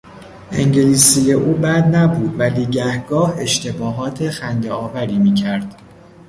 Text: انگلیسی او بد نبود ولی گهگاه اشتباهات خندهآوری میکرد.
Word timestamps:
انگلیسی 0.51 1.33
او 1.33 1.53
بد 1.53 1.95
نبود 1.95 2.39
ولی 2.39 2.65
گهگاه 2.65 3.35
اشتباهات 3.41 4.29
خندهآوری 4.29 5.17
میکرد. 5.17 5.75